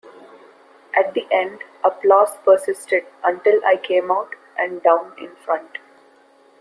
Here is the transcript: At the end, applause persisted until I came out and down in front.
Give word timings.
At 0.95 1.13
the 1.13 1.27
end, 1.31 1.59
applause 1.83 2.35
persisted 2.37 3.05
until 3.23 3.63
I 3.63 3.77
came 3.77 4.09
out 4.09 4.33
and 4.57 4.81
down 4.81 5.13
in 5.19 5.35
front. 5.35 5.77